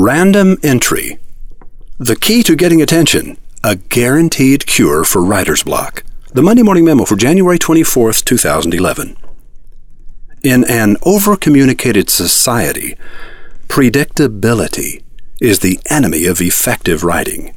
[0.00, 1.18] Random entry.
[1.98, 3.36] The key to getting attention.
[3.64, 6.04] A guaranteed cure for writer's block.
[6.32, 9.16] The Monday Morning Memo for January 24, 2011.
[10.44, 12.96] In an overcommunicated society,
[13.66, 15.02] predictability
[15.40, 17.56] is the enemy of effective writing.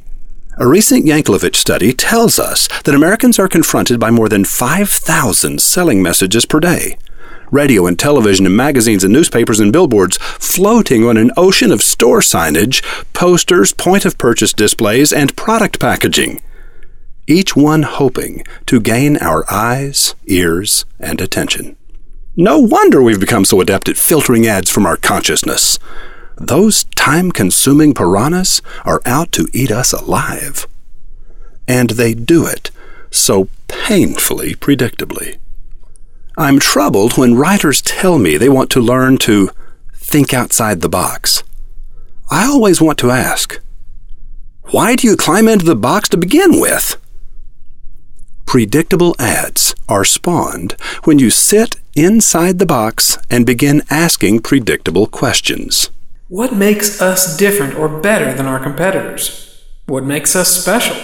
[0.58, 6.02] A recent Yankelovich study tells us that Americans are confronted by more than 5,000 selling
[6.02, 6.98] messages per day.
[7.52, 12.20] Radio and television and magazines and newspapers and billboards floating on an ocean of store
[12.20, 12.82] signage,
[13.12, 16.40] posters, point of purchase displays, and product packaging.
[17.26, 21.76] Each one hoping to gain our eyes, ears, and attention.
[22.36, 25.78] No wonder we've become so adept at filtering ads from our consciousness.
[26.38, 30.66] Those time consuming piranhas are out to eat us alive.
[31.68, 32.70] And they do it
[33.10, 35.36] so painfully predictably.
[36.36, 39.50] I'm troubled when writers tell me they want to learn to
[39.94, 41.42] think outside the box.
[42.30, 43.60] I always want to ask,
[44.70, 46.96] why do you climb into the box to begin with?
[48.46, 50.72] Predictable ads are spawned
[51.04, 55.90] when you sit inside the box and begin asking predictable questions.
[56.28, 59.62] What makes us different or better than our competitors?
[59.84, 60.96] What makes us special?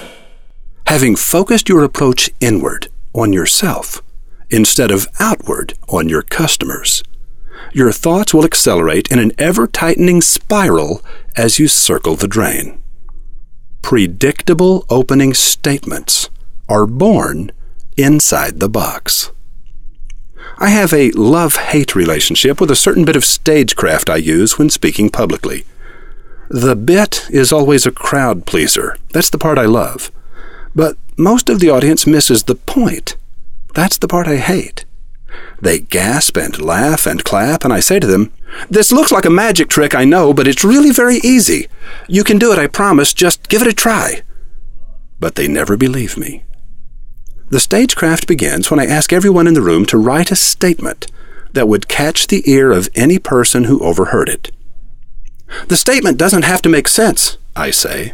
[0.86, 4.02] Having focused your approach inward on yourself
[4.50, 7.02] instead of outward on your customers,
[7.72, 11.02] your thoughts will accelerate in an ever tightening spiral
[11.36, 12.82] as you circle the drain.
[13.82, 16.30] Predictable opening statements
[16.68, 17.52] are born
[17.96, 19.30] inside the box.
[20.58, 24.70] I have a love hate relationship with a certain bit of stagecraft I use when
[24.70, 25.64] speaking publicly.
[26.48, 28.96] The bit is always a crowd pleaser.
[29.12, 30.10] That's the part I love.
[30.74, 33.16] But most of the audience misses the point.
[33.74, 34.84] That's the part I hate.
[35.60, 38.32] They gasp and laugh and clap, and I say to them,
[38.70, 41.68] This looks like a magic trick, I know, but it's really very easy.
[42.08, 43.12] You can do it, I promise.
[43.12, 44.22] Just give it a try.
[45.20, 46.44] But they never believe me.
[47.50, 51.06] The stagecraft begins when I ask everyone in the room to write a statement
[51.54, 54.52] that would catch the ear of any person who overheard it.
[55.68, 58.12] The statement doesn't have to make sense, I say.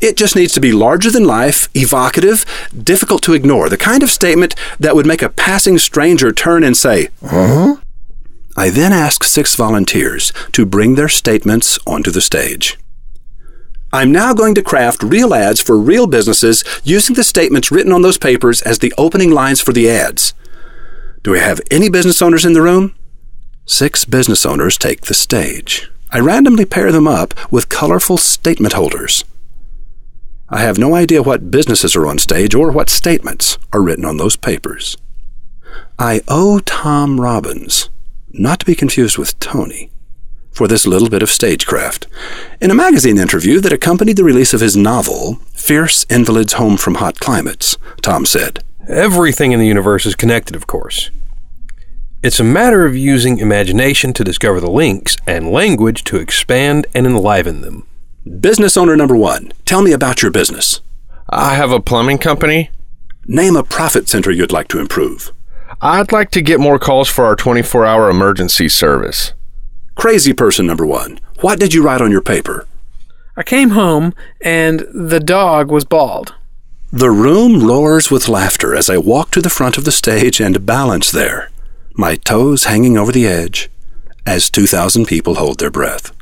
[0.00, 2.44] It just needs to be larger than life, evocative,
[2.76, 6.76] difficult to ignore, the kind of statement that would make a passing stranger turn and
[6.76, 7.76] say, Huh?
[8.56, 12.78] I then ask six volunteers to bring their statements onto the stage.
[13.92, 18.02] I'm now going to craft real ads for real businesses using the statements written on
[18.02, 20.34] those papers as the opening lines for the ads.
[21.22, 22.94] Do we have any business owners in the room?
[23.66, 25.90] Six business owners take the stage.
[26.10, 29.24] I randomly pair them up with colorful statement holders.
[30.48, 34.16] I have no idea what businesses are on stage or what statements are written on
[34.16, 34.96] those papers.
[35.98, 37.90] I owe Tom Robbins,
[38.30, 39.90] not to be confused with Tony,
[40.52, 42.06] for this little bit of stagecraft.
[42.60, 46.96] In a magazine interview that accompanied the release of his novel, Fierce Invalids Home from
[46.96, 51.10] Hot Climates, Tom said, Everything in the universe is connected, of course.
[52.22, 57.04] It's a matter of using imagination to discover the links and language to expand and
[57.04, 57.86] enliven them.
[58.26, 60.80] Business owner number one, tell me about your business.
[61.30, 62.70] I have a plumbing company.
[63.24, 65.32] Name a profit center you'd like to improve.
[65.80, 69.32] I'd like to get more calls for our 24 hour emergency service.
[69.94, 72.66] Crazy person number one, what did you write on your paper?
[73.36, 76.34] I came home and the dog was bald.
[76.90, 80.66] The room roars with laughter as I walk to the front of the stage and
[80.66, 81.52] balance there,
[81.94, 83.70] my toes hanging over the edge,
[84.26, 86.15] as 2,000 people hold their breath.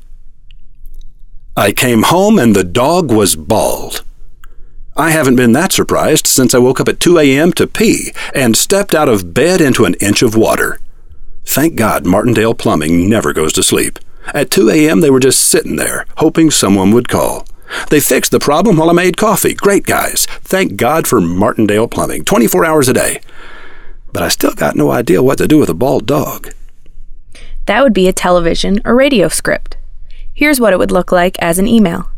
[1.57, 4.03] I came home and the dog was bald.
[4.97, 7.53] I haven't been that surprised since I woke up at 2 a.m.
[7.53, 10.81] to pee and stepped out of bed into an inch of water.
[11.45, 14.01] Thank God Martindale Plumbing never goes to sleep.
[14.29, 17.47] At 2 a.m., they were just sitting there, hoping someone would call.
[17.89, 19.55] They fixed the problem while I made coffee.
[19.55, 20.27] Great guys.
[20.27, 23.21] Thank God for Martindale Plumbing, 24 hours a day.
[24.13, 26.53] But I still got no idea what to do with a bald dog.
[27.67, 29.77] That would be a television or radio script.
[30.37, 32.11] Here's what it would look like as an email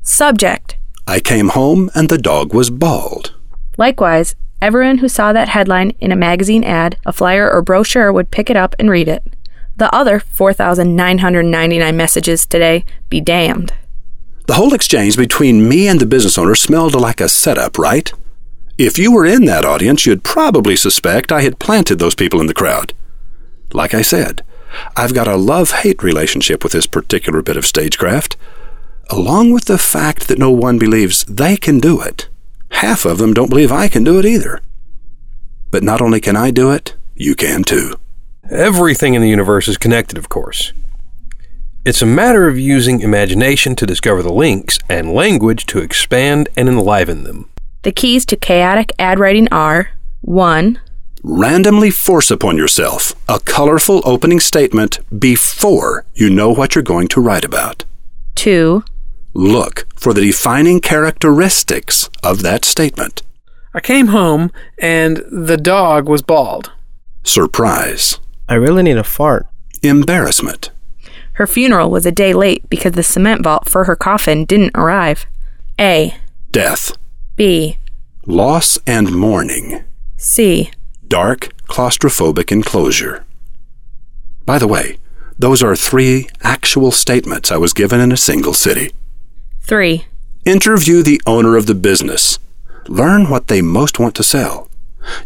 [0.00, 0.76] Subject
[1.06, 3.34] I came home and the dog was bald.
[3.76, 8.30] Likewise, everyone who saw that headline in a magazine ad, a flyer, or brochure would
[8.30, 9.36] pick it up and read it.
[9.76, 13.74] The other 4,999 messages today be damned.
[14.46, 18.10] The whole exchange between me and the business owner smelled like a setup, right?
[18.78, 22.46] If you were in that audience, you'd probably suspect I had planted those people in
[22.46, 22.94] the crowd.
[23.72, 24.42] Like I said,
[24.96, 28.36] I've got a love hate relationship with this particular bit of stagecraft,
[29.10, 32.28] along with the fact that no one believes they can do it.
[32.70, 34.60] Half of them don't believe I can do it either.
[35.70, 37.96] But not only can I do it, you can too.
[38.50, 40.72] Everything in the universe is connected, of course.
[41.84, 46.68] It's a matter of using imagination to discover the links and language to expand and
[46.68, 47.50] enliven them.
[47.82, 49.90] The keys to chaotic ad writing are
[50.20, 50.78] 1.
[51.24, 57.20] Randomly force upon yourself a colorful opening statement before you know what you're going to
[57.20, 57.84] write about.
[58.34, 58.82] 2.
[59.32, 63.22] Look for the defining characteristics of that statement.
[63.72, 66.72] I came home and the dog was bald.
[67.22, 68.18] Surprise.
[68.48, 69.46] I really need a fart.
[69.80, 70.70] Embarrassment.
[71.34, 75.26] Her funeral was a day late because the cement vault for her coffin didn't arrive.
[75.78, 76.16] A.
[76.50, 76.96] Death.
[77.36, 77.78] B.
[78.26, 79.84] Loss and mourning.
[80.16, 80.72] C.
[81.12, 83.26] Dark, claustrophobic enclosure.
[84.46, 84.96] By the way,
[85.38, 88.92] those are three actual statements I was given in a single city.
[89.60, 90.06] 3.
[90.46, 92.38] Interview the owner of the business.
[92.88, 94.70] Learn what they most want to sell.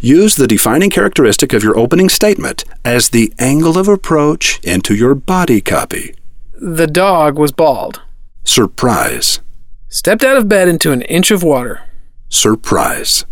[0.01, 5.15] Use the defining characteristic of your opening statement as the angle of approach into your
[5.15, 6.17] body copy.
[6.61, 8.03] The dog was bald.
[8.43, 9.39] Surprise.
[9.87, 11.83] Stepped out of bed into an inch of water.
[12.29, 13.25] Surprise.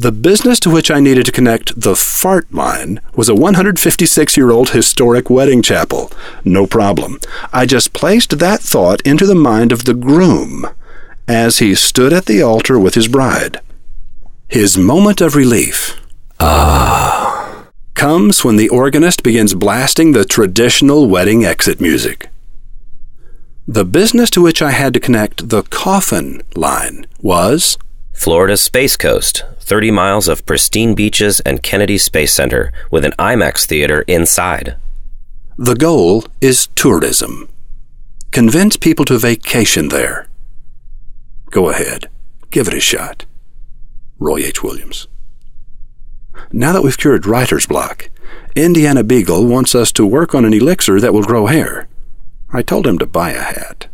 [0.00, 4.52] The business to which I needed to connect the fart line was a 156 year
[4.52, 6.12] old historic wedding chapel.
[6.44, 7.18] No problem.
[7.52, 10.66] I just placed that thought into the mind of the groom
[11.26, 13.60] as he stood at the altar with his bride.
[14.46, 16.00] His moment of relief
[16.38, 22.28] ah, comes when the organist begins blasting the traditional wedding exit music.
[23.66, 27.76] The business to which I had to connect the coffin line was
[28.18, 33.64] Florida's Space Coast, 30 miles of pristine beaches and Kennedy Space Center with an IMAX
[33.64, 34.76] theater inside.
[35.56, 37.48] the goal is tourism.
[38.32, 40.28] Convince people to vacation there.
[41.52, 42.08] Go ahead,
[42.50, 43.24] give it a shot.
[44.18, 44.64] Roy H.
[44.64, 45.06] Williams.
[46.50, 48.10] Now that we've cured writer's block,
[48.56, 51.86] Indiana Beagle wants us to work on an elixir that will grow hair.
[52.52, 53.86] I told him to buy a hat.